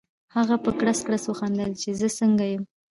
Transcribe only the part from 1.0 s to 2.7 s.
کړس وخندل چې زه څنګه یم؟